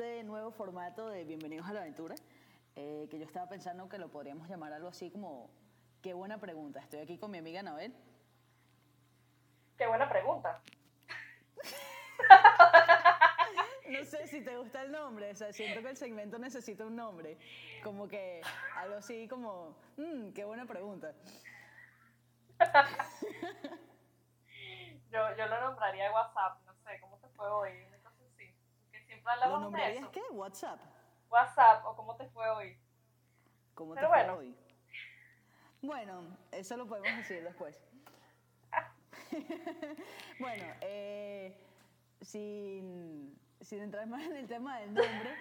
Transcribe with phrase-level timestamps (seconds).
[0.00, 2.14] Este nuevo formato de Bienvenidos a la Aventura,
[2.74, 5.50] eh, que yo estaba pensando que lo podríamos llamar algo así como
[6.00, 6.80] Qué buena pregunta.
[6.80, 7.94] Estoy aquí con mi amiga Anabel.
[9.76, 10.62] Qué buena pregunta.
[13.90, 16.96] No sé si te gusta el nombre, o sea, siento que el segmento necesita un
[16.96, 17.36] nombre.
[17.84, 18.40] Como que
[18.76, 21.12] algo así como, "Mm, qué buena pregunta.
[25.10, 27.89] Yo, yo lo nombraría WhatsApp, no sé, ¿cómo te fue hoy?
[29.22, 30.22] Siempre ¿Lo nombrarías qué?
[30.30, 30.80] WhatsApp.
[31.28, 32.76] WhatsApp, o ¿cómo te fue hoy?
[33.74, 34.38] ¿Cómo Pero te fue bueno.
[34.38, 34.56] hoy?
[35.82, 37.80] Bueno, eso lo podemos decir después.
[40.40, 41.56] bueno, eh,
[42.20, 45.36] sin, sin entrar más en el tema del nombre,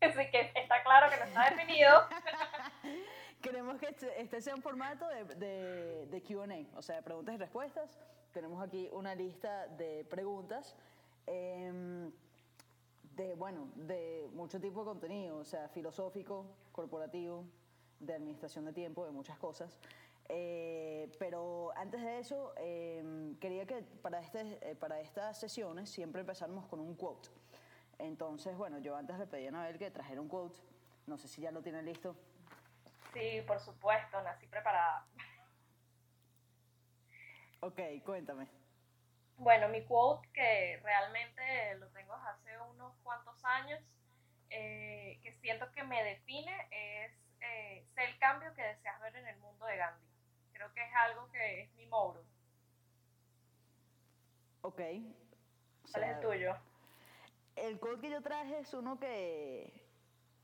[0.00, 2.08] Así que está claro que no está definido.
[3.42, 7.34] queremos que este, este sea un formato de, de, de QA, o sea, de preguntas
[7.34, 7.98] y respuestas.
[8.32, 10.74] Tenemos aquí una lista de preguntas.
[11.26, 12.10] em,
[13.22, 17.44] de, bueno, de mucho tipo de contenido, o sea, filosófico, corporativo,
[18.00, 19.78] de administración de tiempo, de muchas cosas.
[20.28, 26.20] Eh, pero antes de eso, eh, quería que para, este, eh, para estas sesiones siempre
[26.20, 27.28] empezáramos con un quote.
[27.98, 30.56] Entonces, bueno, yo antes le pedí a Anabel que trajera un quote.
[31.06, 32.16] No sé si ya lo tiene listo.
[33.12, 35.06] Sí, por supuesto, nací preparada.
[37.60, 38.48] Ok, cuéntame.
[39.36, 42.51] Bueno, mi quote, que realmente lo tengo hace
[43.02, 43.80] cuantos años,
[44.50, 49.26] eh, que siento que me define, es eh, sé el cambio que deseas ver en
[49.26, 50.06] el mundo de Gandhi.
[50.52, 52.22] Creo que es algo que es mi moro.
[54.62, 54.80] Ok.
[54.80, 56.56] O ¿Cuál es sea, el tuyo?
[57.56, 59.72] El quote que yo traje es uno que,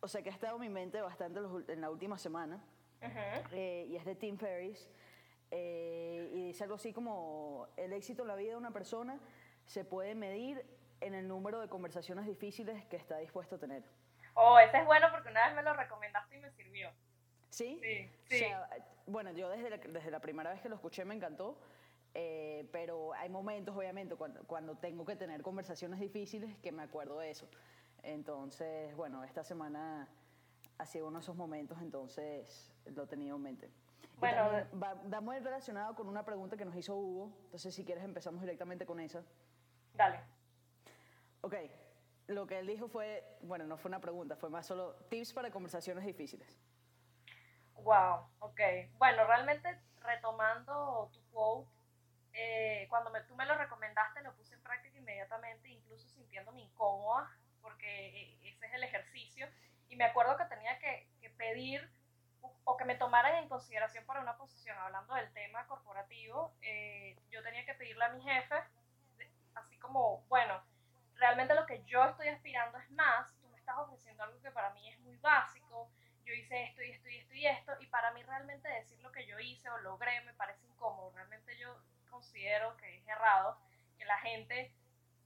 [0.01, 2.63] o sea, que ha estado en mi mente bastante los en la última semana.
[3.01, 3.49] Ujú.
[3.53, 4.89] eh, y es de Tim Ferriss.
[5.53, 9.21] eh, y dice algo así como, el éxito en la vida de una persona
[9.65, 10.65] se puede medir
[11.01, 13.85] en el número de conversaciones difíciles que está dispuesto a tener.
[14.35, 16.91] Oh, ese es bueno porque una vez me lo recomendaste y me sirvió.
[17.51, 17.81] ¿Sí?
[17.83, 18.39] Sí, O sí.
[18.39, 18.69] sea,
[19.07, 21.59] bueno, yo desde la, desde la primera vez que lo escuché me encantó,
[22.15, 27.19] eh, pero hay momentos, obviamente, cuando, cuando tengo que tener conversaciones difíciles que me acuerdo
[27.19, 27.49] de eso.
[28.03, 30.09] Entonces, bueno, esta semana
[30.79, 33.71] ha sido uno de esos momentos, entonces lo he tenido en mente.
[34.19, 34.51] Bueno,
[34.83, 38.41] va, va muy relacionado con una pregunta que nos hizo Hugo, entonces si quieres empezamos
[38.41, 39.23] directamente con esa.
[39.95, 40.21] Dale.
[41.49, 41.55] Ok,
[42.27, 45.51] lo que él dijo fue, bueno, no fue una pregunta, fue más solo tips para
[45.51, 46.61] conversaciones difíciles.
[47.77, 48.61] Wow, ok.
[48.99, 51.71] Bueno, realmente retomando tu quote,
[52.35, 57.31] eh, cuando me- tú me lo recomendaste lo puse en práctica inmediatamente, incluso sintiéndome incómoda,
[57.63, 59.49] porque eh, ese es el ejercicio.
[59.89, 61.91] Y me acuerdo que tenía que, pedir
[62.43, 67.43] o- que me tomaran en consideración para una posición, hablando del tema corporativo, eh, yo
[67.43, 68.55] tenía que pedirle a mi jefe,
[69.55, 70.61] así como, bueno,
[71.29, 74.71] realmente lo que yo estoy aspirando es más, tú me estás ofreciendo algo que para
[74.71, 75.91] mí es muy básico,
[76.25, 79.13] yo hice esto y esto y esto y esto, y para mí realmente decir lo
[79.13, 81.11] que yo hice o logré me parece incómodo.
[81.15, 81.79] Realmente yo
[82.11, 83.59] considero que es errado,
[83.99, 84.73] que la gente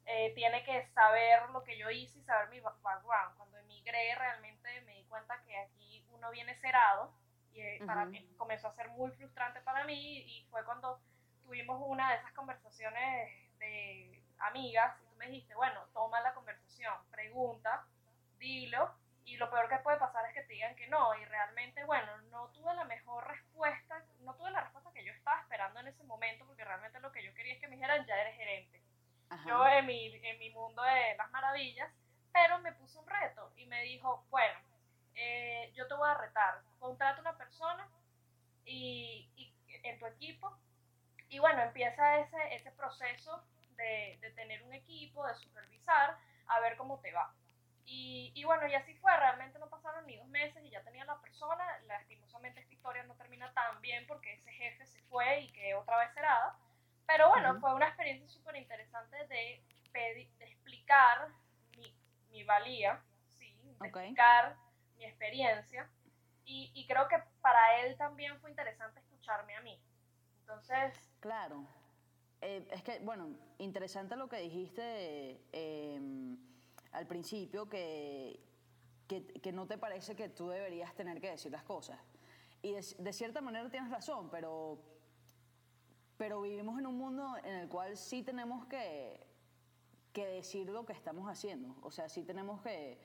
[0.06, 3.36] eh, tiene que saber lo que yo hice y saber mi ba- background.
[3.36, 7.14] Cuando emigré realmente me di cuenta que aquí uno viene cerrado
[7.52, 8.10] y eh, para Ujú.
[8.10, 11.00] mí comenzó a ser muy frustrante para mí y fue cuando
[11.44, 17.86] tuvimos una de esas conversaciones de amigas me dijiste, bueno, toma la conversación, pregunta,
[18.38, 18.92] dilo
[19.24, 22.16] y lo peor que puede pasar es que te digan que no y realmente, bueno,
[22.22, 26.02] no tuve la mejor respuesta, no tuve la respuesta que yo estaba esperando en ese
[26.02, 28.82] momento porque realmente lo que yo quería es que me dijeran, ya eres gerente.
[29.30, 29.48] Ajá.
[29.48, 31.88] Yo en mi, en mi mundo de las maravillas,
[32.32, 34.58] pero me puso un reto y me dijo, bueno,
[35.14, 37.88] eh, yo te voy a retar, contrata una persona
[38.64, 39.54] y, y
[39.84, 40.58] en tu equipo
[41.28, 43.42] y bueno, empieza ese, ese proceso
[43.76, 44.74] de, de tener un
[45.12, 47.32] equipo, de supervisar, a ver cómo te va.
[47.84, 51.04] Y, y bueno, y así fue, realmente no pasaron ni dos meses y ya tenía
[51.04, 55.52] la persona, lastimosamente esta historia no termina tan bien porque ese jefe se fue y
[55.52, 56.56] quedé otra vez cerrada,
[57.06, 57.60] pero bueno, Ujú.
[57.60, 61.28] fue una experiencia súper interesante de, de explicar
[61.76, 61.94] mi,
[62.30, 63.02] mi valía,
[63.38, 63.96] sí, de Ok.
[63.96, 64.56] explicar
[64.96, 65.88] mi experiencia
[66.44, 69.78] y, y creo que para él también fue interesante escucharme a mí.
[70.40, 71.66] Entonces, Claro.
[72.42, 76.36] Eh, es que, bueno, interesante lo que dijiste eh,
[76.90, 78.40] al principio, que,
[79.06, 82.00] que, no te parece que tú deberías tener que decir las cosas.
[82.60, 84.78] Y de, cierta manera tienes razón, pero,
[86.16, 89.24] pero vivimos en un mundo en el cual sí tenemos que,
[90.12, 91.76] que decir lo que estamos haciendo.
[91.82, 92.98] O sea, sí tenemos que,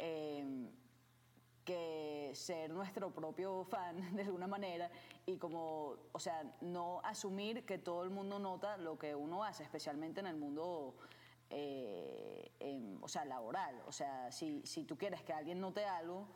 [0.00, 0.44] eh,
[1.64, 4.90] que ser nuestro propio fan de alguna manera
[5.26, 9.62] y como, o sea, no asumir que todo el mundo nota lo que uno hace,
[9.62, 10.96] especialmente en el mundo
[11.54, 13.82] eh, eh, o sea, laboral.
[13.86, 16.26] O sea, si, si tú quieres que alguien note algo,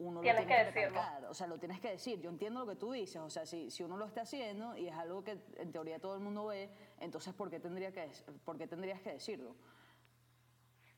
[0.00, 2.20] uno Tienes lo tiene que que, recalcar, o sea, lo tienes que decir.
[2.20, 4.88] Yo entiendo lo que tú dices, o sea, si, si uno lo está haciendo y
[4.88, 8.10] es algo que en teoría todo el mundo ve, entonces ¿por qué, tendría que,
[8.44, 9.54] por qué tendrías que decirlo?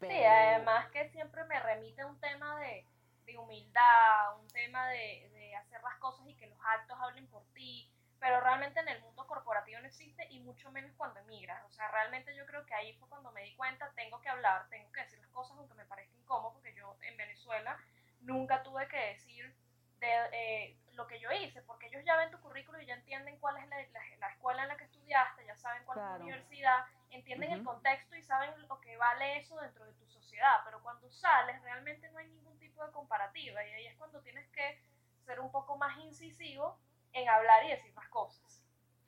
[0.00, 2.86] Sí, además que siempre me remite a un tema de,
[3.24, 7.44] de humildad, un tema de, de hacer las cosas y que los actos hablen por
[7.54, 11.62] ti, pero realmente en el mundo corporativo no existe y mucho menos cuando emigras.
[11.64, 14.68] O sea, realmente yo creo que ahí fue cuando me di cuenta, tengo que hablar,
[14.68, 17.76] tengo que decir las cosas aunque me parezca incómodo, porque yo en Venezuela
[18.20, 19.54] nunca tuve que decir
[19.98, 23.38] de, eh, lo que yo hice, porque ellos ya ven tu currículum y ya entienden
[23.38, 26.18] cuál es la, la- la escuela en la que estudiaste, ya saben cuál es Claro.
[26.18, 27.70] la universidad, entienden el Ujú.
[27.70, 32.08] contexto y saben lo que vale eso dentro de tu sociedad, pero cuando sales realmente
[32.10, 34.80] no hay ningún tipo de comparativa y ahí es cuando tienes que
[35.24, 36.78] ser un poco más incisivo
[37.12, 38.62] en hablar y decir las cosas.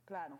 [0.04, 0.38] Claro.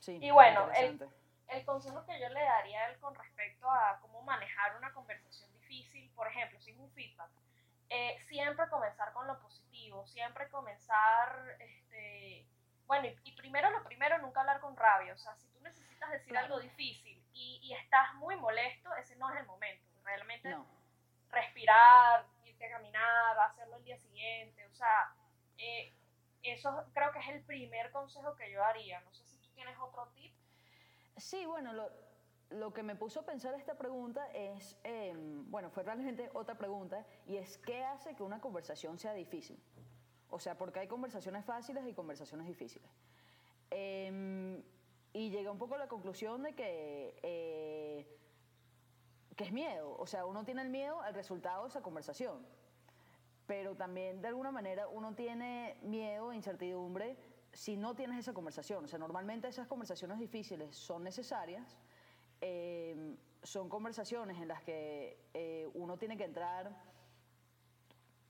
[0.00, 0.18] Sí.
[0.20, 1.00] Y bueno, el-.
[1.46, 5.52] El consejo que yo le daría a él con respecto a cómo manejar una conversación
[5.52, 7.30] difícil, por ejemplo, si es un feedback,
[7.90, 12.46] eh, siempre comenzar con lo positivo, siempre comenzar, este,
[12.86, 16.10] bueno, y, y primero lo primero, nunca hablar con rabia, o sea, si tú necesitas
[16.10, 16.46] decir Claro.
[16.46, 20.66] algo difícil y, y estás muy molesto, ese no es el momento, realmente No.
[21.34, 25.14] Respirar, irte a caminar, hacerlo el día siguiente, o sea,
[25.58, 25.92] eh,
[26.42, 29.76] eso creo que es el primer consejo que yo daría, no sé si tú tienes
[29.78, 30.32] otro tip.
[31.16, 31.90] Sí, bueno, lo,
[32.50, 37.04] lo que me puso a pensar esta pregunta es, eh, bueno, fue realmente otra pregunta,
[37.26, 39.62] y es ¿qué hace que una conversación sea difícil?
[40.30, 42.90] O sea, porque hay conversaciones fáciles y conversaciones difíciles.
[43.70, 44.62] Eh,
[45.14, 48.06] y llegué un poco a la conclusión de que, eh,
[49.36, 52.46] que es miedo, o sea, uno tiene el miedo al resultado de esa conversación,
[53.46, 57.16] pero también de alguna manera uno tiene miedo e incertidumbre
[57.52, 58.84] si no tienes esa conversación.
[58.84, 61.76] O sea, normalmente esas conversaciones difíciles son necesarias,
[62.40, 66.74] eh, son conversaciones en las que eh, uno tiene que entrar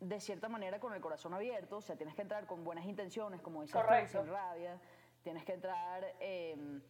[0.00, 3.40] de cierta manera con el corazón abierto, o sea, tienes que entrar con buenas intenciones,
[3.40, 4.22] como dices tú, Correcto.
[4.22, 4.78] sin rabia,
[5.22, 6.80] tienes que entrar eh,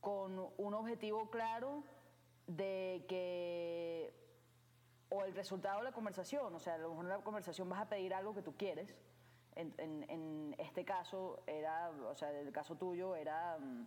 [0.00, 1.82] con un objetivo claro
[2.46, 4.12] de que,
[5.08, 7.80] o el resultado de la conversación, o sea, a lo mejor en la conversación vas
[7.80, 8.94] a pedir algo que tú quieres,
[9.56, 13.86] en, este caso era, o sea, el caso tuyo era mm,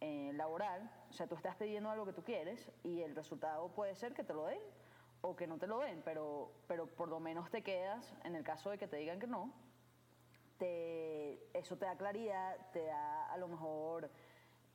[0.00, 3.94] eh, laboral, o sea, tú estás pidiendo algo que tú quieres y el resultado puede
[3.96, 4.60] ser que te lo den
[5.20, 8.44] o que no te lo den, pero, pero por lo menos te quedas, en el
[8.44, 9.52] caso de que te digan que no,
[10.58, 14.10] te, eso te da claridad, te da a lo mejor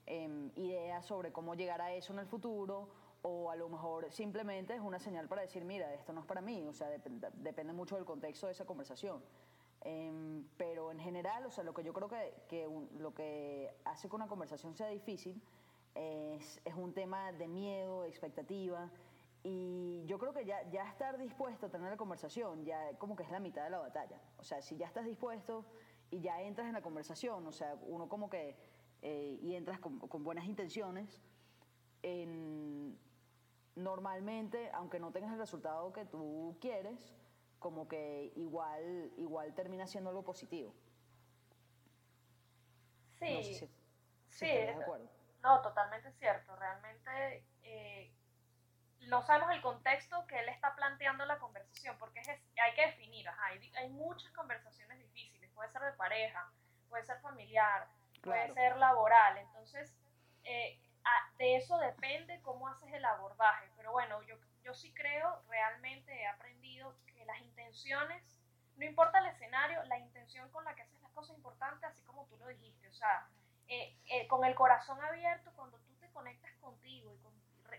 [0.06, 2.90] em, ideas sobre cómo llegar a eso en el futuro,
[3.24, 6.42] o a lo mejor simplemente es una señal para decir, mira, esto no es para
[6.42, 9.22] mí, o sea, dep- depende mucho del contexto de esa conversación.
[9.82, 12.68] Em, pero en general, o sea, lo que yo creo que,
[12.98, 15.42] lo que hace que una conversación sea difícil
[15.96, 18.90] es, un tema de miedo, de expectativa,
[19.44, 23.24] y yo creo que ya, ya estar dispuesto a tener la conversación ya como que
[23.24, 24.20] es la mitad de la batalla.
[24.38, 25.64] O sea, si ya estás dispuesto
[26.12, 28.56] y ya entras en la conversación, o sea, uno como que,
[29.02, 31.22] eh, y entras con buenas intenciones,
[32.04, 32.98] en-
[33.76, 37.14] normalmente, aunque no tengas el resultado que tú quieres,
[37.60, 40.74] como que igual, igual termina siendo algo positivo.
[43.20, 43.68] Sí, No sé si,
[44.30, 45.10] si sí, de acuerdo.
[45.42, 46.56] No, totalmente cierto.
[46.56, 48.12] Realmente eh,
[49.08, 53.28] no sabemos el contexto que él está planteando la conversación, porque es, hay que definir,
[53.28, 56.52] ajá, hay, hay muchas conversaciones difíciles, puede ser de pareja,
[56.90, 57.88] puede ser familiar,
[58.22, 59.94] puede ser laboral, entonces
[60.44, 60.80] eh,
[61.38, 66.28] de eso depende cómo haces el abordaje, pero bueno, yo, yo sí creo, realmente he
[66.28, 68.24] aprendido que las intenciones,
[68.76, 72.02] no importa el escenario, la intención con la que haces las cosas es importante, así
[72.04, 73.28] como tú lo dijiste, o sea,
[73.68, 77.34] eh, eh, con el corazón abierto, cuando tú te conectas contigo y con,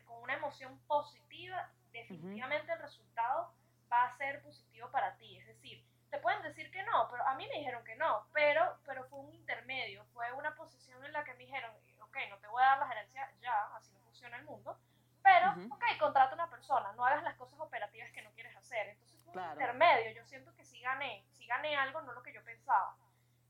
[0.07, 3.53] con una emoción positiva, definitivamente el resultado
[3.91, 5.38] va a ser positivo para ti.
[5.38, 8.79] Es decir, te pueden decir que no, pero a mí me dijeron que no, pero,
[8.85, 12.49] pero fue un intermedio, fue una posición en la que me dijeron, ok, no te
[12.49, 14.77] voy a dar la gerencia ya, así no funciona el mundo,
[15.23, 15.75] pero, Ujú.
[15.75, 18.89] ok, contrata una persona, no hagas las cosas operativas que no quieres hacer.
[18.89, 19.49] Entonces fue Claro.
[19.49, 22.97] un intermedio, yo siento que sí gané, sí gané algo, no lo que yo pensaba.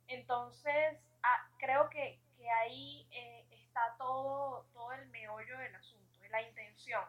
[0.09, 6.43] Entonces, ah, creo que, que ahí eh, está todo, todo el meollo del asunto, la
[6.43, 7.05] intención.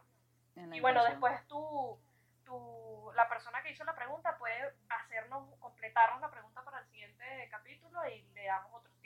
[0.56, 2.00] En la Y bueno, después tú,
[2.46, 7.50] tú, la persona que hizo la pregunta puede hacernos, completarnos la pregunta para el siguiente
[7.52, 8.99] capítulo y le damos otros.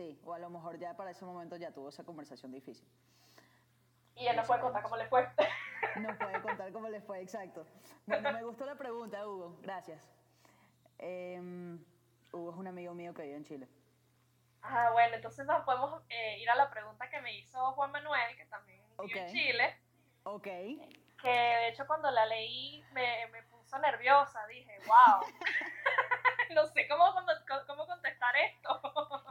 [0.00, 2.88] Sí, o a lo mejor ya para ese momento ya tuvo esa conversación difícil.
[4.14, 5.28] Y él nos puede contar cómo le fue.
[5.96, 7.66] No puede contar cómo le fue, exacto.
[8.06, 9.58] Bueno, me gustó la pregunta, Hugo.
[9.60, 10.10] Gracias.
[10.96, 11.84] Em,
[12.32, 13.68] Hugo es un amigo mío que vive en Chile.
[14.62, 18.36] Ah, bueno, entonces nos podemos eh, ir a la pregunta que me hizo Juan Manuel,
[18.38, 19.76] que también en Chile.
[20.22, 20.44] Ok.
[20.44, 25.20] Que de hecho cuando la leí me, me puso nerviosa, dije, wow.
[26.54, 27.04] no sé cómo,
[27.66, 28.80] cómo, contestar esto.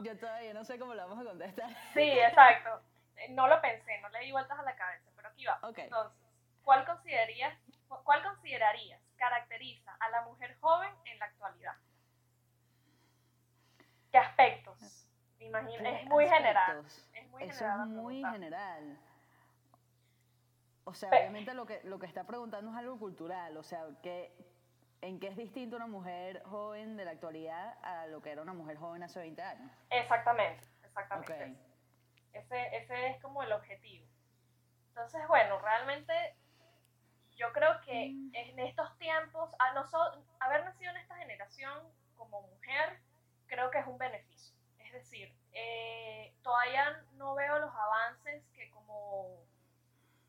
[0.00, 1.70] Yo todavía no sé cómo lo vamos a contestar.
[1.94, 2.82] Sí, exacto.
[3.30, 5.60] No lo pensé, no le di vueltas a la cabeza, pero aquí va.
[5.76, 6.18] Entonces,
[6.64, 7.54] ¿cuál considerarías,
[8.04, 11.76] ¿cuál considerarías caracteriza a la mujer joven en la actualidad?
[14.10, 15.06] ¿Qué aspectos?
[15.38, 16.84] es muy general.
[17.12, 18.98] Es muy Eso es muy general.
[20.84, 24.34] O sea, obviamente lo que, lo que está preguntando es algo cultural, o sea, que,
[25.02, 28.52] ¿en qué es distinto una mujer joven de la actualidad a lo que era una
[28.52, 29.70] mujer joven hace 20 años?
[29.90, 31.56] Exactamente, exactamente.
[32.32, 34.06] Ese, ese es como el objetivo.
[34.88, 36.12] Entonces, bueno, realmente
[37.36, 38.34] yo creo que mm.
[38.34, 41.82] en estos tiempos, a nosotros, haber nacido en esta generación
[42.14, 43.00] como mujer,
[43.46, 44.54] creo que es un beneficio.
[44.78, 49.38] Es decir, eh, todavía no veo los avances que como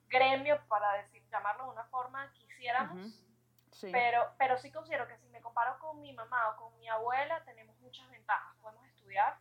[0.07, 3.30] gremio, para decir, llamarlo de una forma, quisiéramos.
[3.91, 7.43] Pero, pero sí considero que si me comparo con mi mamá o con mi abuela,
[7.45, 8.55] tenemos muchas ventajas.
[8.61, 9.37] Podemos estudiar,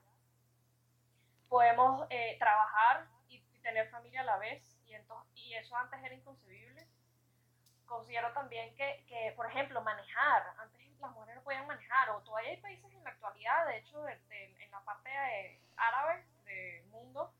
[1.49, 6.15] podemos eh, trabajar y, tener familia a la vez, y, entonces, y eso antes era
[6.15, 6.87] inconcebible.
[7.85, 10.55] Considero también que, que, por ejemplo, manejar.
[10.59, 14.07] Antes las mujeres no podían manejar, o todavía hay países en la actualidad, de hecho,
[14.09, 15.11] en la parte
[15.77, 17.33] árabe del mundo,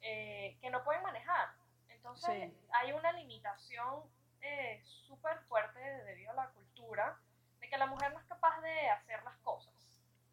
[0.00, 1.50] eh, que no pueden manejar.
[1.88, 4.02] Entonces, hay una limitación
[4.42, 7.18] eh, súper fuerte debido a la cultura
[7.60, 9.72] de que la mujer no es capaz de hacer las cosas.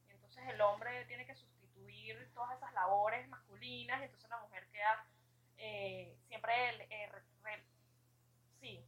[0.08, 4.68] Y entonces el hombre tiene que sustituir todas esas labores masculinas y entonces la mujer
[4.72, 5.06] queda
[5.58, 6.54] eh, siempre
[8.60, 8.84] sí,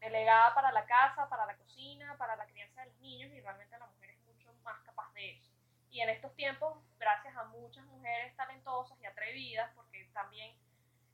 [0.00, 3.78] delegada para la casa, para la cocina, para la crianza de los niños y realmente
[3.78, 5.50] la mujer es mucho más capaz de eso.
[5.90, 10.56] Y en estos tiempos, gracias a muchas mujeres talentosas y atrevidas, porque también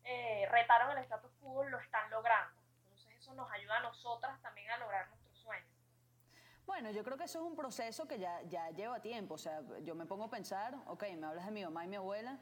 [0.04, 2.57] eh, retaron el status quo, lo están logrando.
[3.28, 5.68] Eso nos ayuda a nosotras también a lograr nuestros sueños.
[6.64, 9.34] Bueno, yo creo que eso es un proceso que ya, ya lleva tiempo.
[9.34, 11.96] O sea, yo me pongo a pensar, ok, me hablas de mi mamá y mi
[11.96, 12.38] abuela.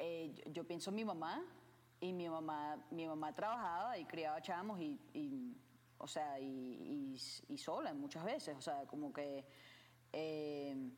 [0.00, 1.44] Eh, yo, pienso en mi mamá
[2.00, 5.56] y mi mamá, mi mamá trabajaba y criaba chamos y,
[5.96, 7.16] o sea, y,
[7.46, 8.56] y, sola muchas veces.
[8.56, 9.46] O sea, como que
[10.12, 10.90] eh,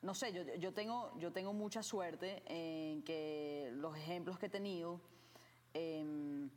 [0.00, 4.50] no sé, yo, yo, tengo, yo tengo mucha suerte en que los ejemplos que he
[4.50, 4.98] tenido
[5.74, 6.48] em,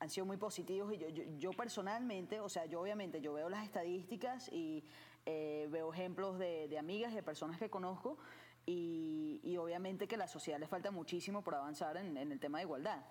[0.00, 3.64] han sido muy positivos y yo, yo, personalmente, o sea, yo obviamente yo veo las
[3.64, 4.82] estadísticas y
[5.26, 8.18] eh, veo ejemplos de, de, amigas y de personas que conozco
[8.64, 12.40] y, y, obviamente que a la sociedad le falta muchísimo por avanzar en, en, el
[12.40, 13.04] tema de igualdad.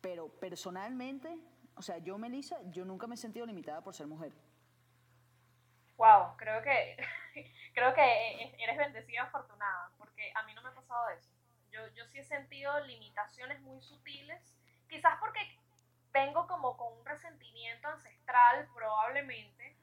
[0.00, 1.36] Pero personalmente,
[1.74, 4.32] o sea, yo, Melissa, yo nunca me he sentido limitada por ser mujer.
[5.96, 6.96] Wow, creo que
[7.74, 11.30] creo que eres bendecida afortunada, porque a mí no me ha pasado eso.
[11.72, 14.40] Yo, yo sí he sentido limitaciones muy sutiles,
[14.88, 15.40] quizás porque
[16.16, 19.76] vengo como con un resentimiento ancestral probablemente,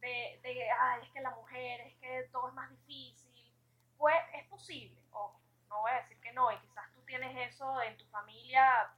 [0.00, 3.52] de, de ay, es que la mujer, es que todo es más difícil.
[3.98, 7.82] Pues es posible, ojo, no voy a decir que no, y quizás tú tienes eso
[7.82, 8.88] en tu familia,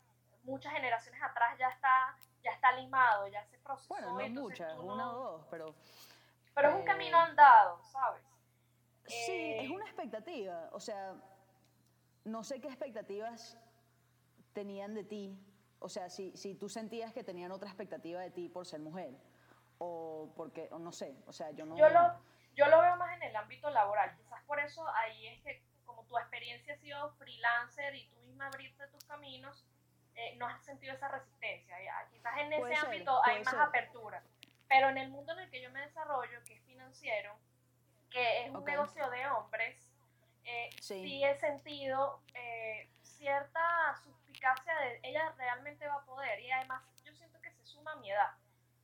[0.45, 3.89] muchas generaciones atrás ya está, ya está limado, ya se procesó.
[3.95, 5.75] Bueno, no muchas, una o dos, pero...
[6.55, 8.23] Pero es un camino andado, ¿sabes?
[9.07, 10.69] Sí, es eh, una expectativa.
[10.73, 11.15] O sea,
[12.25, 13.59] no sé qué expectativas
[14.53, 15.39] tenían de ti.
[15.83, 19.15] O sea, si, si tú sentías que tenían otra expectativa de ti por ser mujer.
[19.79, 21.77] O porque, o no sé, o sea, yo no...
[21.77, 22.15] Yo lo,
[22.55, 24.15] yo lo veo más en el ámbito laboral.
[24.17, 28.47] Quizás por eso ahí es que, como tu experiencia ha sido freelancer y tú misma
[28.47, 29.67] abrirte tus caminos,
[30.15, 31.77] eh, no has sentido esa resistencia.
[32.11, 34.23] Quizás en ese ámbito hay más apertura.
[34.69, 37.37] Pero en el mundo en el que yo me desarrollo, que es financiero,
[38.11, 39.91] que es un negocio de hombres,
[40.45, 41.23] eh, sí.
[41.25, 43.95] he sentido eh, cierta
[44.43, 47.97] suspicacia de ella realmente va a poder y además yo siento que se suma a
[47.97, 48.35] mi edad.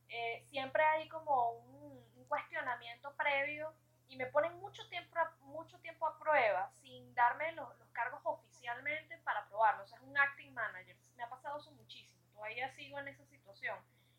[0.07, 1.89] Eh, siempre hay como un,
[2.29, 3.73] cuestionamiento previo
[4.07, 9.47] y me ponen mucho tiempo, mucho tiempo a prueba sin darme los, cargos oficialmente para
[9.47, 9.83] probarlo.
[9.83, 10.95] O sea, es un acting manager.
[11.17, 12.21] Me ha pasado eso muchísimo.
[12.35, 13.77] Todavía sigo en esa situación.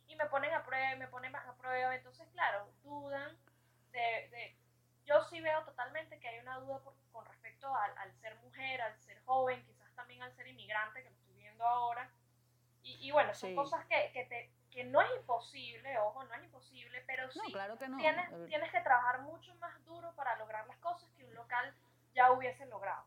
[0.09, 1.95] Y me ponen a prueba, me ponen a prueba.
[1.95, 3.39] Entonces, claro, dudan
[3.93, 4.57] de
[5.11, 6.81] yo sí veo totalmente que hay una duda
[7.11, 11.11] con respecto al, ser mujer, al ser joven, quizás también al ser inmigrante, que
[11.67, 12.11] ahora.
[12.83, 17.03] Y, bueno, son cosas que, que, te, que no es imposible, ojo, no es imposible,
[17.07, 17.99] pero sí claro que no.
[17.99, 21.75] tienes, tienes que trabajar mucho más duro para lograr las cosas que un local
[22.15, 23.05] ya hubiese logrado.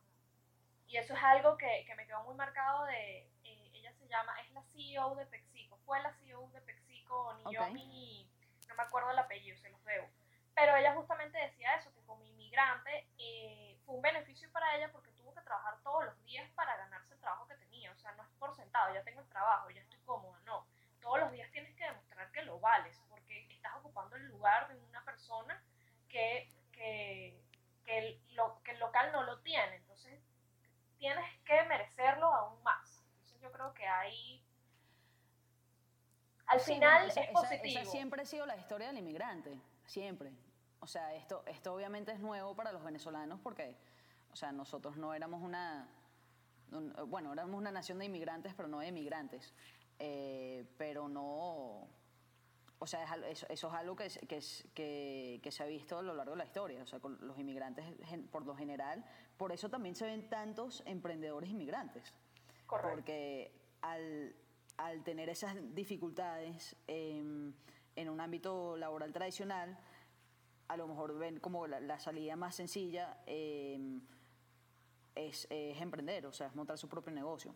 [0.88, 4.40] Y eso es algo que, que me quedó muy marcado de, eh, ella se llama,
[4.42, 8.30] es la CEO de Pexico, fue la CEO de Pexico, ni yo ni,
[8.68, 10.08] no me acuerdo el apellido, se los debo
[10.56, 15.13] pero ella justamente decía eso, que como inmigrante eh, fue un beneficio para ella porque
[15.54, 17.92] trabajar todos los días para ganarse el trabajo que tenía.
[17.92, 20.66] O sea, no es por sentado, ya tengo el trabajo, ya estoy cómoda, no.
[21.00, 24.80] Todos los días tienes que demostrar que lo vales, porque estás ocupando el lugar de
[24.80, 25.62] una persona
[26.10, 27.40] que, que,
[27.86, 29.76] que, lo, que el local no lo tiene.
[29.76, 30.20] Entonces,
[30.98, 33.04] tienes que merecerlo aún más.
[33.12, 34.44] Entonces, yo creo que ahí
[36.48, 37.82] al final es positivo.
[37.82, 40.32] Esa siempre ha sido la historia del inmigrante, siempre.
[40.80, 43.78] O sea, esto, esto obviamente es nuevo para los venezolanos porque,
[44.34, 45.88] o sea, nosotros no éramos una,
[47.08, 49.54] bueno, éramos una nación de inmigrantes, pero no de emigrantes.
[50.00, 51.88] Eh, pero no,
[52.80, 56.40] o sea, eso, es algo que, que, que, se ha visto a lo largo de
[56.40, 56.82] la historia.
[56.82, 57.86] O sea, con los inmigrantes
[58.32, 59.06] por lo general,
[59.38, 62.12] por eso también se ven tantos emprendedores inmigrantes.
[62.66, 62.96] Correcto.
[62.96, 64.36] Porque al,
[64.78, 67.54] al tener esas dificultades en
[67.96, 69.78] un ámbito laboral tradicional,
[70.68, 74.02] a lo mejor ven como la, salida más sencilla em,
[75.16, 77.54] es, emprender, o sea, es montar su propio negocio.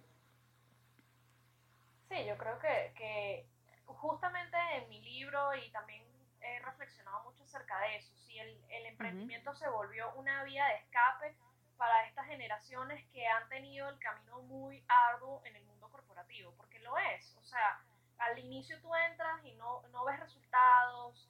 [2.10, 3.46] Sí, yo creo que, que,
[3.86, 6.04] justamente en mi libro y también
[6.42, 10.76] he reflexionado mucho acerca de eso, si el, el emprendimiento se volvió una vía de
[10.76, 11.36] escape
[11.78, 16.80] para estas generaciones que han tenido el camino muy arduo en el mundo corporativo, porque
[16.80, 17.82] lo es, o sea,
[18.18, 21.30] al inicio tú entras y no, no ves resultados,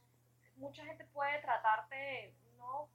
[0.56, 2.90] mucha gente puede tratarte no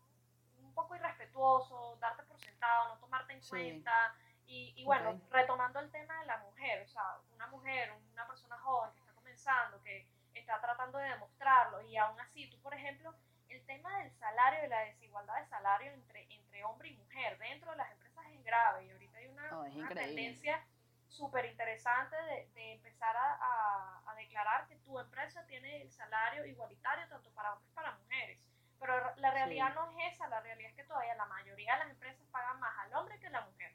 [0.72, 4.14] un poco irrespetuoso, darte por sentado, no tomarte en cuenta.
[4.46, 8.58] Y, y bueno, retomando el tema de la mujer, o sea, una mujer, una persona
[8.58, 13.14] joven que está comenzando, que está tratando de demostrarlo, y aún así, tú, por ejemplo,
[13.48, 17.70] el tema del salario y la desigualdad de salario entre, entre hombre y mujer dentro
[17.70, 20.66] de las empresas es grave, y ahorita hay una, una tendencia
[21.08, 27.06] súper interesante de, de, empezar a, a, declarar que tu empresa tiene el salario igualitario
[27.08, 28.38] tanto para hombres como para mujeres.
[28.82, 31.90] Pero la realidad no es esa, la realidad es que todavía la mayoría de las
[31.90, 33.72] empresas pagan más al hombre que a la mujer.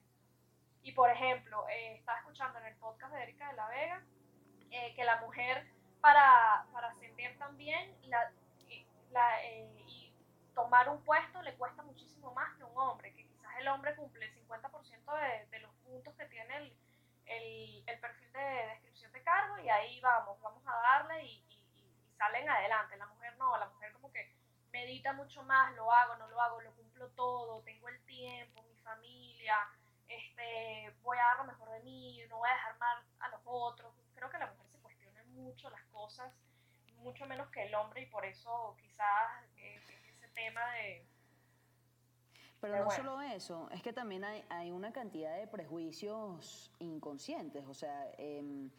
[0.81, 4.03] Y por ejemplo, eh, estaba escuchando en el podcast de Erika de la Vega
[4.69, 5.65] eh, que la mujer
[6.01, 8.33] para, para ascender también la,
[9.11, 10.13] la, eh, y
[10.53, 14.25] tomar un puesto le cuesta muchísimo más que un hombre, que quizás el hombre cumple
[14.25, 16.77] el 50% de, de los puntos que tiene el,
[17.27, 21.43] el, el, perfil de descripción de cargo y ahí vamos, vamos a darle y,
[22.17, 22.97] salen adelante.
[22.97, 24.36] La mujer no, la mujer como que
[24.77, 28.75] medita mucho más, lo hago, no lo hago, lo cumplo todo, tengo el tiempo, mi
[28.77, 29.55] familia,
[30.07, 33.41] este, voy a dar lo mejor de mí, no voy a dejar mal a los
[33.43, 33.91] otros.
[34.15, 36.31] Creo que la mujer se cuestiona mucho las cosas,
[36.97, 41.05] mucho menos que el hombre y por eso quizás eh, ese tema de
[42.59, 47.63] pero no solo eso, es que también hay, hay, una cantidad de prejuicios inconscientes.
[47.67, 48.71] O sea, em,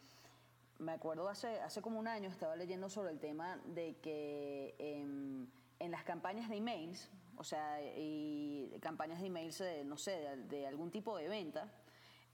[0.79, 5.47] me acuerdo hace, hace como un año estaba leyendo sobre el tema de que em,
[5.79, 10.67] en las campañas de emails, o sea, y campañas de emails, de, no sé, de,
[10.67, 11.71] algún tipo de venta,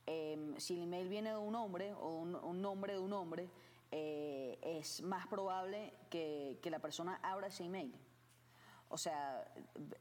[0.06, 3.50] em, si el email viene de un hombre o un, nombre de un hombre,
[3.92, 7.96] eh, es más probable que, que la persona abra ese email.
[8.90, 9.46] O sea,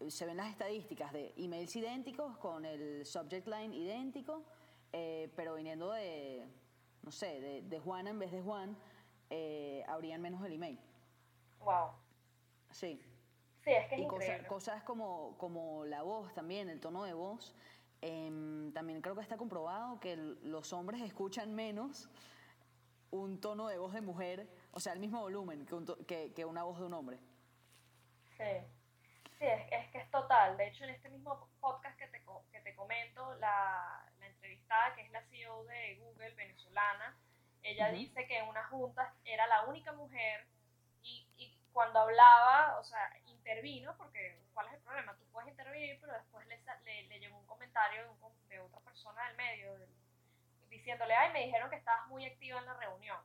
[0.08, 4.44] se ven las estadísticas de emails idénticos con el subject line idéntico,
[4.92, 6.46] eh, pero viniendo de,
[7.02, 8.76] no sé, de, de, Juan en vez de Juan,
[9.30, 10.78] eh, habrían menos el email.
[11.60, 11.90] Wow.
[12.70, 13.00] Sí.
[13.64, 17.54] Sí, es que es y cosas, como, como la voz también, el tono de voz.
[18.02, 22.10] Em, también creo que está comprobado que los hombres escuchan menos
[23.10, 26.64] un tono de voz de mujer, o sea, el mismo volumen que, que, que una
[26.64, 27.18] voz de un hombre.
[28.36, 28.44] Sí,
[29.38, 30.56] sí es, que es total.
[30.56, 32.22] De hecho, en este mismo podcast que te,
[32.52, 37.16] que te comento, la, la entrevistada, que es la CEO de Google venezolana,
[37.62, 40.46] ella dice que en una junta era la única mujer
[41.02, 43.10] y, y, cuando hablaba, o sea,
[43.44, 45.14] intervino, porque ¿cuál es el problema?
[45.16, 46.58] Tú puedes intervenir, pero después le,
[47.02, 49.76] le, llegó un comentario de, un, de, otra persona del medio
[50.70, 53.18] diciéndole, ay, me dijeron que estabas muy activa en la reunión.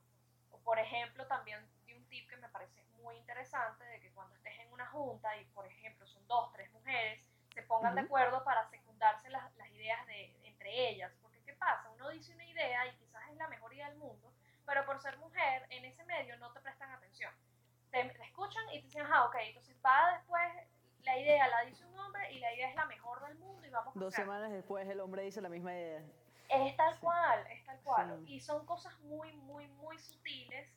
[0.51, 4.35] O por ejemplo, también di un tip que me parece muy interesante de que cuando
[4.35, 8.43] estés en una junta y, por ejemplo, son dos, tres mujeres, se pongan de acuerdo
[8.43, 11.13] para secundarse las, las ideas de, entre ellas.
[11.21, 11.89] Porque, ¿qué pasa?
[11.91, 14.33] Uno dice una idea y quizás es la mejor idea del mundo,
[14.65, 17.33] pero por ser mujer, en ese medio no te prestan atención.
[17.91, 20.43] Te, escuchan y te dicen, ah, ok, entonces va después,
[21.03, 23.69] la idea la dice un hombre y la idea es la mejor del mundo y
[23.69, 26.03] vamos a Dos semanas después el hombre dice la misma idea.
[26.49, 28.23] Es tal cual, es tal cual.
[28.27, 30.67] Y son cosas muy, muy, muy sutiles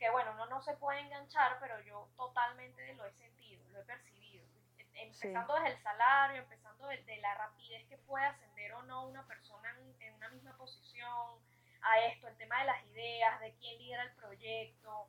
[0.00, 3.84] que bueno, uno no se puede enganchar, pero yo totalmente lo he sentido, lo he
[3.84, 4.46] percibido.
[4.94, 9.68] Empezando desde el salario, empezando desde la rapidez que puede ascender o no una persona
[10.00, 11.38] en, una misma posición,
[11.82, 15.08] a esto, el tema de las ideas, de quién lidera el proyecto.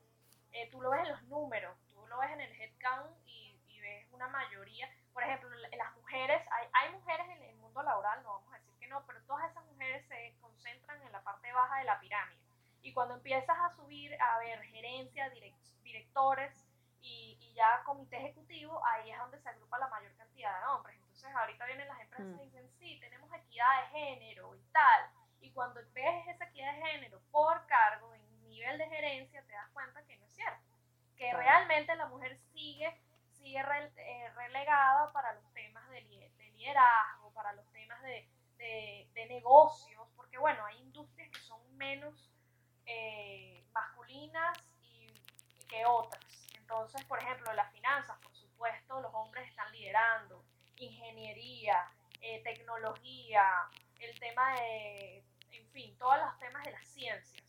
[0.54, 3.80] Eh, tú lo ves en los números, tú lo ves en el headcount y, y
[3.80, 4.90] ves una mayoría.
[5.14, 8.74] Por ejemplo, las mujeres, hay, hay mujeres en el mundo laboral, no vamos a decir
[8.80, 12.40] que no, pero todas esas mujeres se concentran en la parte baja de la pirámide.
[12.84, 15.32] Y cuando empiezas a subir a ver gerencia,
[15.84, 16.52] directores
[17.02, 20.96] y, y, ya comité ejecutivo, ahí es donde se agrupa la mayor cantidad de hombres.
[20.98, 22.44] Entonces ahorita vienen las empresas y mm.
[22.44, 25.10] dicen, sí, tenemos equidad de género y tal.
[25.42, 28.14] Y cuando ves esa equidad de género por cargo,
[28.62, 30.76] nivel de gerencia, te das cuenta que no es cierto.
[31.18, 32.96] Que realmente la mujer sigue,
[33.32, 36.02] sigue eh, relegada para los temas de,
[36.54, 38.28] liderazgo, para los temas de,
[39.14, 42.32] de negocios, porque bueno, hay industrias que son menos
[42.86, 45.08] eh, masculinas y,
[45.68, 46.24] que otras.
[46.58, 50.44] Entonces, por ejemplo, las finanzas, por supuesto, los hombres están liderando,
[50.78, 51.90] ingeniería,
[52.22, 53.44] eh, tecnología,
[54.00, 57.41] el tema de, en fin, todos los temas de las ciencias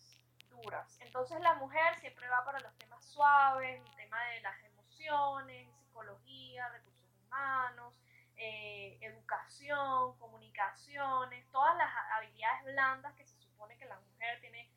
[1.01, 6.69] Entonces la mujer siempre va para los temas suaves, el tema de las emociones, psicología,
[6.69, 8.01] recursos humanos,
[8.37, 14.71] eh, educación, comunicaciones, todas las habilidades blandas que se supone que la mujer tiene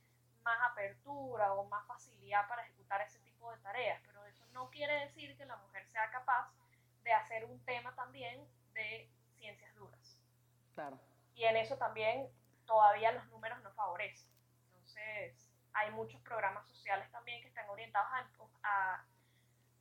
[0.43, 5.05] más apertura o más facilidad para ejecutar ese tipo de tareas, pero eso no quiere
[5.05, 6.51] decir que la mujer sea capaz
[7.03, 10.19] de hacer un tema también de ciencias duras.
[10.73, 10.99] Claro.
[11.35, 12.29] Y en eso también
[12.65, 14.31] todavía los números no favorecen.
[14.67, 15.44] Entonces,
[15.75, 18.07] hay muchos programas sociales también que están orientados
[18.63, 19.05] a,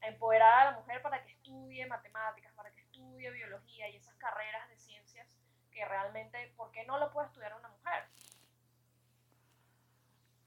[0.03, 4.15] a empoderar a la mujer para que estudie matemáticas, para que estudie biología y esas
[4.17, 5.27] carreras de ciencias
[5.71, 8.05] que realmente, ¿por qué no lo puede estudiar una mujer?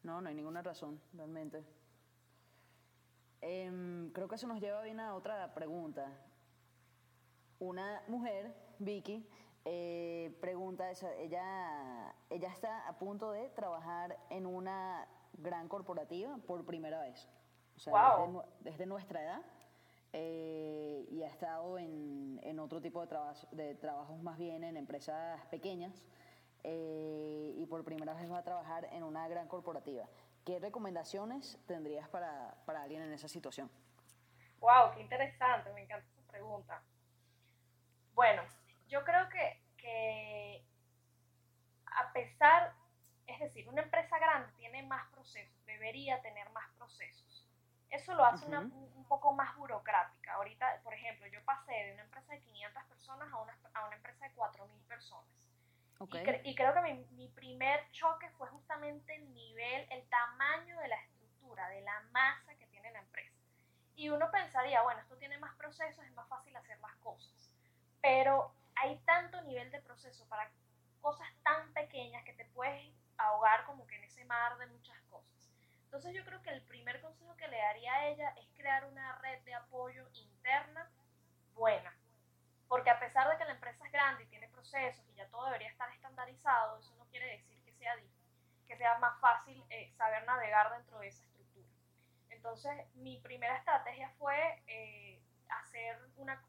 [0.03, 1.65] No, no hay ninguna razón, realmente.
[3.41, 6.09] Em, creo que eso nos lleva bien a otra pregunta.
[7.59, 9.29] Una mujer, Vicky,
[9.65, 17.01] eh, pregunta, ella, ella está a punto de trabajar en una gran corporativa por primera
[17.01, 17.27] vez.
[17.75, 17.93] O sea,
[18.59, 19.41] desde, nuestra edad.
[20.13, 24.77] Eh, y ha estado en, en otro tipo de, trabajo, de trabajos más bien en
[24.77, 26.05] empresas pequeñas.
[26.63, 30.05] Eh, y por primera vez va a trabajar en una gran corporativa.
[30.43, 33.69] ¿Qué recomendaciones tendrías para, para alguien en esa situación?
[34.59, 34.91] ¡Wow!
[34.95, 35.71] ¡Qué interesante!
[35.73, 36.81] Me encanta esa pregunta.
[38.15, 38.41] Bueno,
[38.87, 40.65] yo creo que, que
[41.85, 42.73] a pesar,
[43.37, 47.47] es decir, una empresa grande tiene más procesos, debería tener más procesos.
[47.89, 50.33] Eso lo hace una, un poco más burocrática.
[50.33, 53.95] Ahorita, por ejemplo, yo pasé de una empresa de 500 personas a una, a una
[53.95, 55.29] empresa de 4.000 personas.
[56.43, 60.95] Y, creo que mi, mi, primer choque fue justamente el nivel, el tamaño de la
[60.95, 63.35] estructura, de la masa que tiene la empresa.
[63.95, 67.51] Y uno pensaría, bueno, esto tiene más procesos, es más fácil hacer las cosas.
[68.01, 70.51] Pero hay tanto nivel de proceso para
[71.01, 72.83] cosas tan pequeñas que te puedes
[73.17, 75.51] ahogar como que en ese mar de muchas cosas.
[75.85, 79.17] Entonces yo creo que el primer consejo que le daría a ella es crear una
[79.19, 80.89] red de apoyo interna
[81.53, 81.93] buena.
[82.67, 85.45] Porque a pesar de que la empresa es grande y tiene procesos y ya todo
[85.45, 87.95] debería estar estandarizado, eso no quiere decir que sea,
[88.67, 91.69] que sea más fácil eh, saber navegar dentro de esa estructura.
[92.29, 96.43] Entonces, mi primera estrategia fue eh, hacer una,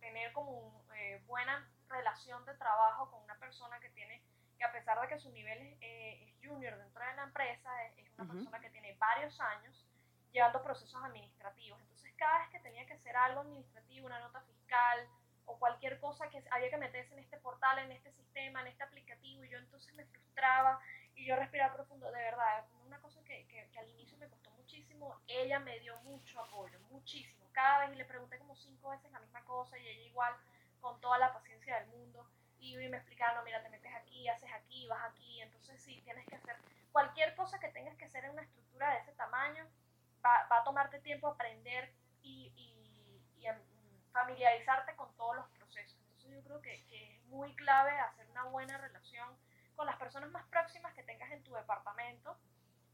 [0.00, 4.22] tener como una eh, buena relación de trabajo con una persona que tiene,
[4.58, 8.32] que a pesar de que su nivel es, junior dentro de la empresa, es, una
[8.32, 9.86] persona que tiene varios años
[10.32, 11.80] llevando procesos administrativos.
[11.80, 15.08] Entonces, cada vez que tenía que hacer algo administrativo, una nota fiscal,
[15.46, 18.82] o cualquier cosa que había que meterse en este portal, en este sistema, en este
[18.82, 20.80] aplicativo, y yo entonces me frustraba
[21.14, 25.20] y yo respiraba profundo, de verdad, una cosa que, que, al inicio me costó muchísimo,
[25.26, 29.20] ella me dio mucho apoyo, muchísimo, cada vez y le pregunté como cinco veces la
[29.20, 30.34] misma cosa y ella igual,
[30.80, 32.28] con toda la paciencia del mundo,
[32.72, 36.36] y me explicando, mira, te metes aquí, haces aquí, vas aquí, entonces sí, tienes que
[36.36, 36.56] hacer
[36.92, 39.66] cualquier cosa que tengas que hacer en una estructura de ese tamaño,
[40.24, 43.46] va, va a tomarte tiempo aprender y, y, y
[44.12, 45.98] familiarizarte con todos los procesos.
[46.12, 49.28] Entonces yo creo que, que, es muy clave hacer una buena relación
[49.74, 52.36] con las personas más próximas que tengas en tu departamento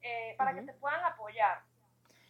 [0.00, 1.62] eh, para que te puedan apoyar.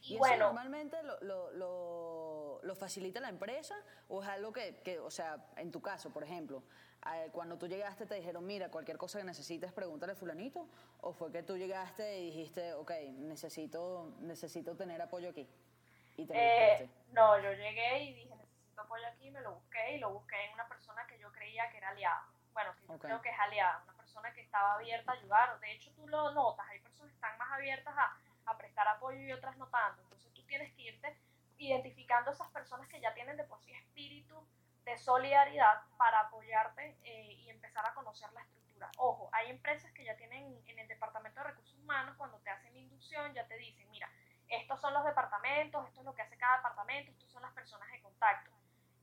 [0.03, 3.76] ¿Y, bueno, eso normalmente lo, lo, lo, lo, facilita la empresa
[4.09, 6.64] o es algo que, que, o sea, en tu caso, por ejemplo,
[7.33, 10.69] cuando tú llegaste te dijeron, mira, cualquier cosa que necesites, pregúntale a fulanito,
[11.01, 15.49] o fue que tú llegaste y dijiste, ok, necesito, necesito tener apoyo aquí?
[16.17, 18.35] Y te eh, no, yo llegué y dije,
[18.77, 21.79] apoyo aquí, me lo busqué y lo busqué en una persona que yo creía que
[21.79, 22.27] era aliada.
[22.53, 25.61] Bueno, que yo creo que es aliada, una persona que estaba abierta a ayudar.
[25.61, 29.21] De hecho, tú lo notas, hay personas que están más abiertas a, a prestar apoyo
[29.21, 30.03] y otras no tanto.
[30.03, 31.17] Entonces tú tienes que irte
[31.59, 34.35] identificando esas personas que ya tienen de por sí espíritu
[34.85, 38.90] de solidaridad para apoyarte eh, y empezar a conocer la estructura.
[38.99, 42.73] Ojo, hay empresas que ya tienen en el departamento de recursos humanos, cuando te hacen
[42.73, 44.11] la inducción, ya te dicen, mira,
[44.49, 47.90] estos son los departamentos, esto es lo que hace cada departamento, estos son las personas
[47.93, 48.51] de contacto.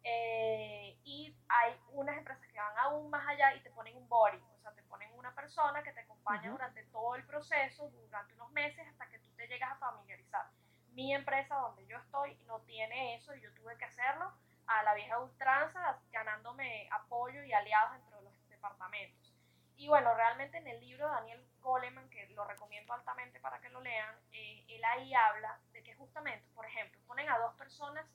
[0.04, 4.38] Eh, y hay unas empresas que van aún más allá y te ponen un body,
[4.38, 5.08] o sea, te ponen
[5.48, 9.48] persona que te acompaña durante todo el proceso, durante unos meses, hasta que tú te
[9.48, 10.50] llegas a familiarizar.
[10.92, 14.34] Mi empresa donde yo estoy no tiene eso y yo tuve que hacerlo
[14.68, 19.34] a la vieja ultranza, ganándome apoyo y aliados dentro de los departamentos.
[19.78, 23.70] Y bueno, realmente en el libro de Daniel Goleman, que lo recomiendo altamente para que
[23.70, 28.06] lo lean, eh, él ahí habla de que justamente, por ejemplo, ponen a dos personas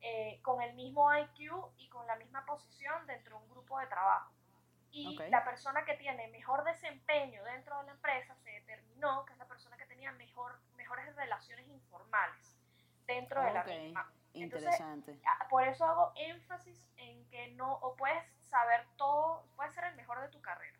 [0.00, 3.86] eh, con el mismo IQ y con la misma posición dentro de un grupo de
[3.86, 4.32] trabajo.
[4.90, 9.38] Y la persona que tiene mejor desempeño dentro de la empresa se determinó que es
[9.38, 12.58] la persona que tenía mejor, mejores relaciones informales
[13.06, 14.12] dentro de la misma.
[14.34, 15.20] Interesante.
[15.50, 20.20] por eso hago énfasis en que no, o puedes saber todo, puedes ser el mejor
[20.20, 20.78] de tu carrera,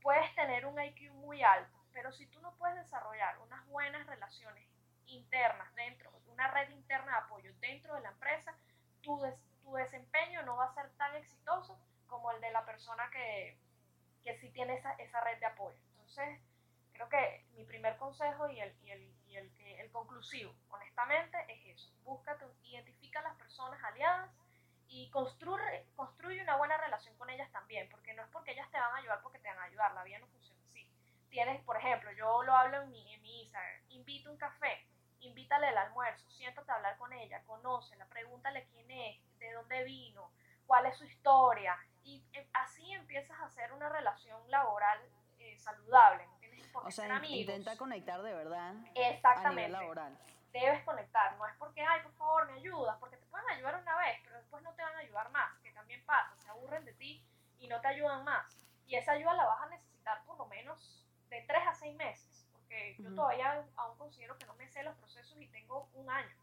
[0.00, 4.66] puedes tener un IQ muy alto, pero si tú no puedes desarrollar unas buenas relaciones
[5.06, 8.54] internas dentro, una red interna de apoyo dentro de la empresa,
[9.02, 9.20] tu,
[9.62, 13.58] tu desempeño no va a ser tan exitoso como el de la persona que,
[14.22, 15.78] que sí tiene esa, esa red de apoyo.
[15.92, 16.40] Entonces,
[16.92, 21.92] creo que mi primer consejo y el, y el, el, el conclusivo, honestamente, es eso.
[22.04, 24.30] Búscate, identifica a las personas aliadas
[24.88, 28.78] y construye, construye una buena relación con ellas también, porque no es porque ellas te
[28.78, 30.88] van a ayudar porque te van a ayudar, la vida no funciona así.
[31.28, 34.86] Tienes, por ejemplo, yo lo hablo en mi, en mi Instagram, invita un café,
[35.20, 40.30] invítale el almuerzo, siéntate a hablar con ella, conócela, pregúntale quién es, de dónde vino,
[40.66, 45.00] cuál es su historia, y eh, así empiezas a hacer una relación laboral
[45.38, 46.26] eh, saludable
[46.84, 49.46] o sea, intenta conectar de verdad Exactamente.
[49.46, 50.18] a nivel laboral.
[50.52, 53.96] Debes conectar, no es porque, ay, por favor, me ayudas, porque te pueden ayudar una
[53.98, 56.94] vez, pero después no te van a ayudar más, que también pasa, se aburren de
[56.94, 57.22] ti
[57.58, 58.58] y no te ayudan más.
[58.86, 62.46] Y esa ayuda la vas a necesitar por lo menos de tres a seis meses,
[62.52, 66.36] porque yo todavía aún considero que no me sé los procesos y tengo un año.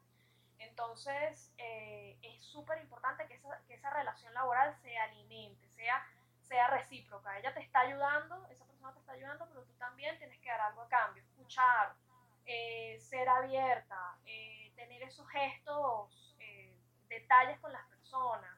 [0.59, 6.05] Entonces, eh, es súper importante que esa, que esa relación laboral se alimente, sea,
[6.41, 7.37] sea recíproca.
[7.37, 10.81] Ella te está ayudando, esa te está ayudando, pero tú también tienes que dar algo
[10.81, 11.95] a cambio, escuchar,
[12.45, 18.57] eh, ser abierta, eh, tener esos gestos, eh, detalles con las personas.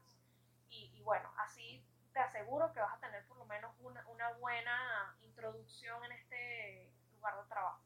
[0.70, 5.16] Y, bueno, así te aseguro que vas a tener por lo menos una, una buena
[5.22, 7.82] introducción en este lugar de trabajo.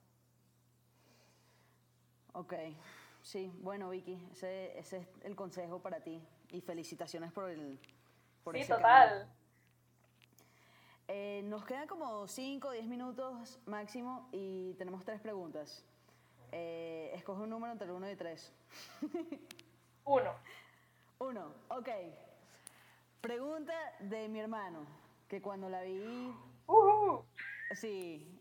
[2.34, 2.54] Ok,
[3.22, 7.80] sí, bueno Vicky, ese, ese es el consejo para ti y felicitaciones por el...
[8.44, 9.30] Por sí, total.
[11.12, 15.84] Eh, nos quedan como 5 o 10 minutos máximo y tenemos tres preguntas.
[16.52, 18.54] Eh, escoge un número entre el 1 y 3.
[20.06, 20.36] 1.
[21.18, 21.90] 1, ok.
[23.22, 24.86] Pregunta de mi hermano,
[25.28, 26.32] que cuando la vi...
[26.68, 27.24] Uh
[27.74, 28.40] Sí.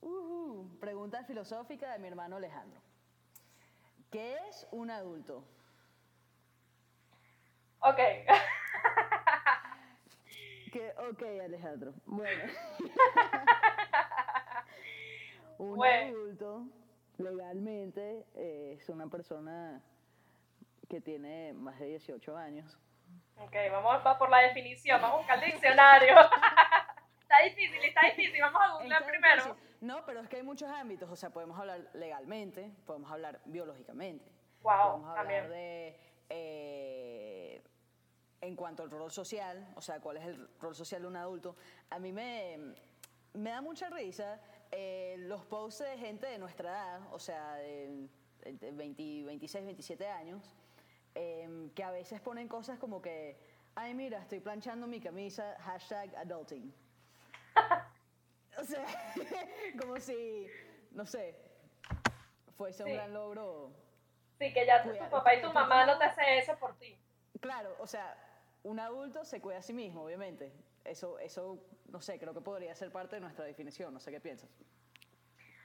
[0.00, 2.80] Uh Pregunta filosófica de mi hermano Alejandro.
[4.12, 5.42] ¿Qué es un adulto?
[7.80, 7.98] Ok.
[11.10, 11.92] ok, Alejandro.
[12.06, 12.44] Bueno.
[15.58, 16.66] Un adulto
[17.18, 19.80] legalmente eh, es una persona
[20.88, 22.78] que tiene más de 18 años.
[23.38, 26.14] Ok, vamos a, por la definición, vamos a buscar el diccionario.
[27.20, 29.56] está difícil, está difícil, vamos a googlear primero.
[29.80, 34.30] No, pero es que hay muchos ámbitos, o sea, podemos hablar legalmente, podemos hablar biológicamente,
[34.62, 35.98] wow, podemos hablar de
[36.30, 37.15] eh,
[38.46, 41.56] en cuanto al rol social, o sea, cuál es el rol social de un adulto,
[41.90, 42.74] a mí me,
[43.34, 48.08] me da mucha risa eh, los posts de gente de nuestra edad, o sea, de,
[48.44, 50.54] 20, 26, 27 años,
[51.14, 53.36] em, que a veces ponen cosas como que,
[53.74, 56.72] ay, mira, estoy planchando mi camisa, hashtag adulting.
[58.58, 58.86] o sea,
[59.80, 60.46] como si,
[60.92, 61.36] no sé,
[62.56, 63.72] fuese un gran logro.
[64.38, 66.96] Sí, que ya tu papá y tu mamá no te hacen eso por ti.
[67.40, 68.16] Claro, o sea,
[68.66, 70.52] un adulto se cuida a sí mismo, obviamente.
[70.84, 73.94] Eso, eso, no sé, creo que podría ser parte de nuestra definición.
[73.94, 74.50] No sé qué piensas.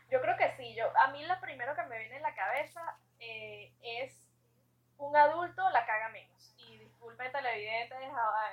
[0.10, 0.76] Yo creo que sí.
[0.76, 2.82] Yo, a mí lo primero que me viene en la cabeza
[3.20, 4.28] eh, es
[4.98, 6.54] un adulto la caga menos.
[6.58, 7.98] Y disculpen televidentes,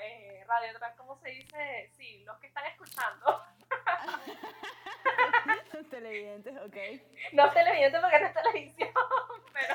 [0.03, 1.91] eh, radio atrás, ¿cómo se dice?
[1.93, 3.45] Sí, los que están escuchando.
[5.91, 6.77] televidentes, ok.
[7.33, 8.91] No televidentes porque no es televisión,
[9.53, 9.75] pero...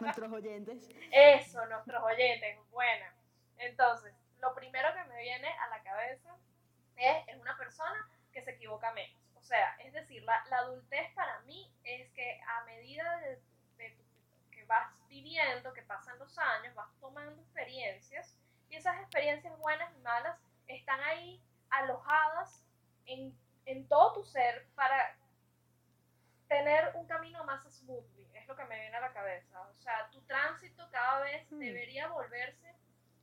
[0.00, 0.88] nuestros oyentes.
[1.10, 3.17] Eso, nuestros oyentes, buena.
[3.78, 6.36] Entonces, lo primero que me viene a la cabeza
[6.96, 9.16] es, es una persona que se equivoca menos.
[9.36, 13.40] O sea, es decir, la, adultez para mí es que a medida de,
[14.50, 18.36] que vas viviendo, que pasan los años, vas tomando experiencias
[18.68, 20.36] y esas experiencias buenas y malas
[20.66, 22.64] están ahí alojadas
[23.06, 23.32] en,
[23.64, 25.16] en todo tu ser para
[26.48, 29.60] tener un camino más smoothly, es lo que me viene a la cabeza.
[29.68, 31.58] O sea, tu tránsito cada vez hmm.
[31.60, 32.77] debería volverse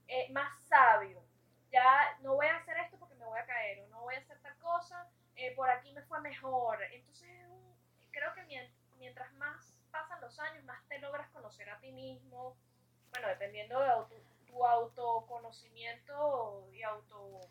[0.07, 1.23] eh, más sabio.
[1.71, 4.19] Ya no voy a hacer esto porque me voy a caer, o no voy a
[4.19, 6.81] hacer tal cosa eh, por aquí me fue mejor.
[6.91, 7.29] Entonces,
[8.11, 8.43] creo que
[8.97, 12.55] mientras más pasan los años, más te logras conocer a ti mismo.
[13.11, 13.89] Bueno, dependiendo de
[14.47, 17.41] tu, autoconocimiento y auto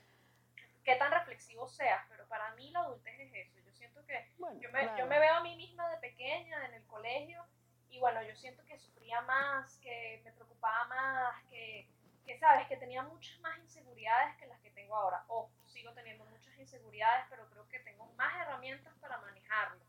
[0.84, 3.60] qué tan reflexivo seas, pero para mí la adultez es eso.
[3.60, 6.86] Yo siento que yo, me, yo me veo a mí misma de pequeña en el
[6.86, 7.44] colegio
[7.90, 11.88] y bueno, yo siento que sufría más, que me preocupaba más, que,
[12.24, 15.24] que sabes, que tenía muchas más inseguridades que las que tengo ahora.
[15.28, 19.82] O sigo teniendo muchas inseguridades, pero creo que tengo más herramientas para manejarlo.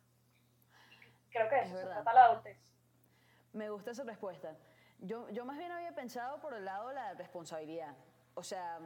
[1.29, 2.57] creo que eso se trata la adultez.
[3.53, 4.55] Me gusta esa respuesta.
[4.99, 7.95] Yo, yo más bien había pensado por el lado de la responsabilidad.
[8.33, 8.79] O sea...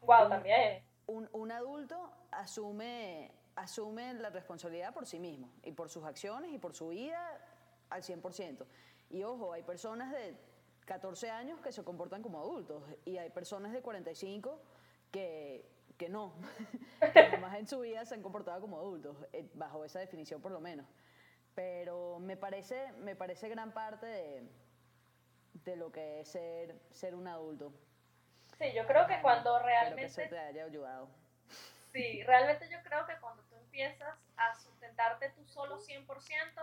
[0.00, 6.04] Wow, también un, un adulto asume, asume la responsabilidad por sí mismo y por sus
[6.04, 7.40] acciones y por su vida
[7.90, 8.66] al 100%.
[9.10, 10.36] Y ojo, hay personas de
[10.84, 14.60] 14 años que se comportan como adultos y hay personas de 45
[15.10, 16.34] que, que no,
[17.12, 20.52] que jamás en su vida se han comportado como adultos, eh, bajo esa definición por
[20.52, 20.86] lo menos.
[21.54, 24.48] Pero me parece, me parece gran parte de,
[25.64, 27.72] de lo que es ser, ser un adulto.
[28.58, 30.04] Sí, yo creo que cuando realmente...
[30.04, 31.08] Espero que eso te haya ayudado.
[31.92, 36.06] Sí, realmente yo creo que cuando tú empiezas a sustentarte tú solo 100%,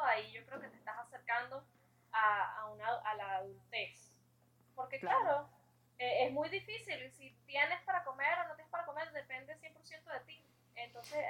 [0.04, 1.64] ahí yo creo que te estás acercando
[2.12, 4.12] a, a, una, a la adultez.
[4.92, 5.48] Porque claro,
[5.98, 7.10] eh, es muy difícil.
[7.12, 10.46] Si tienes para comer o no tienes para comer, depende 100% de ti.
[10.76, 11.26] Entonces...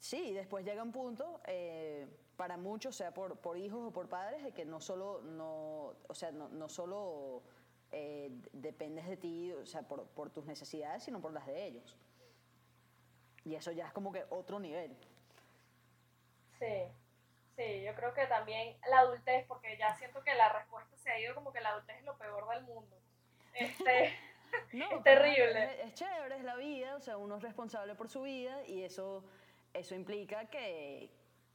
[0.00, 4.42] Sí, después llega un punto, eh, para muchos, sea por, por hijos o por padres,
[4.42, 7.44] de que no solo, no, o sea, no, no solo
[7.92, 11.96] eh, dependes de ti, o sea, por, por, tus necesidades, sino por las de ellos.
[13.44, 14.96] Y eso ya es como que otro nivel.
[16.58, 16.90] Sí,
[17.56, 21.20] sí, yo creo que también la adultez, porque ya siento que la respuesta se ha
[21.20, 22.96] ido como que la adultez es lo peor del mundo.
[23.54, 24.14] Este,
[24.72, 25.82] es terrible.
[25.84, 29.24] Es, chévere, es la vida, o sea, uno es responsable por su vida y eso,
[29.72, 31.10] eso implica que,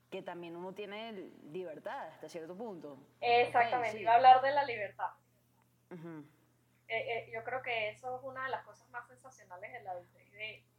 [0.10, 1.14] que también uno tiene
[1.52, 2.98] libertad hasta cierto punto.
[3.22, 5.12] Exactamente, iba a hablar de la libertad.
[5.90, 6.26] Eh,
[6.90, 10.24] eh, yo creo que eso es una de las cosas más sensacionales de la adultez.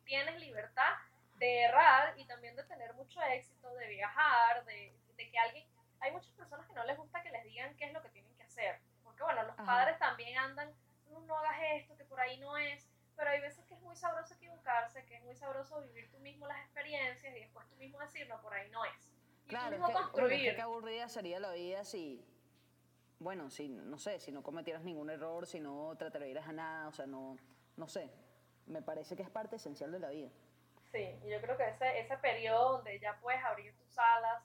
[0.04, 0.94] tienes libertad
[1.38, 4.97] de errar y también de tener mucho éxito, de viajar, de,
[5.30, 5.66] que alguien...
[6.00, 8.32] Hay muchas personas que no les gusta que les digan qué es lo que tienen
[8.36, 8.80] que hacer.
[9.02, 10.72] Porque bueno, los padres también andan,
[11.08, 12.88] no, hagas esto, que por ahí no es.
[13.16, 16.46] Pero hay veces que es muy sabroso equivocarse, que es muy sabroso vivir tú mismo
[16.46, 19.12] las experiencias y después tú mismo decir, no, por ahí no es.
[19.46, 20.54] Y claro, tú mismo construir.
[20.54, 22.24] qué aburrida sería la vida si
[23.20, 26.92] bueno, si, no sé, si no cometieras ningún error, si no tratarías a nada, o
[26.92, 27.36] sea, no,
[27.76, 28.10] no sé,
[28.66, 30.30] me parece que es parte esencial de la vida.
[30.92, 34.42] Sí, y yo creo que ese, ese periodo donde ya puedes abrir tus alas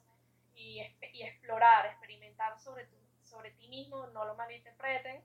[0.64, 0.82] y,
[1.14, 5.22] y explorar, experimentar sobre, tu, sobre ti mismo, no lo malinterpreten,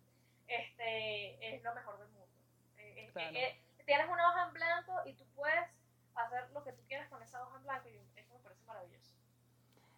[0.46, 2.29] este, es lo mejor del mundo.
[2.77, 5.68] Eh, tienes una hoja en blanco y tú puedes
[6.14, 9.12] hacer lo que tú quieras con esa hoja en blanco y eso me parece maravilloso.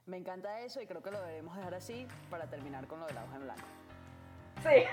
[0.07, 3.14] Me encanta eso y creo que lo debemos dejar así para terminar con lo de
[3.14, 3.66] la hoja en blanco.
[4.62, 4.85] Sí.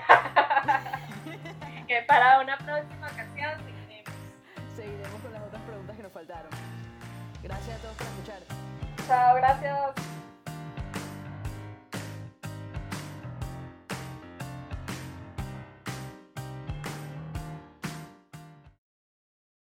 [1.88, 4.12] que para una próxima ocasión seguiremos.
[4.74, 6.50] Seguiremos con las otras preguntas que nos faltaron.
[7.42, 8.42] Gracias a todos por escuchar.
[9.06, 10.27] Chao, gracias.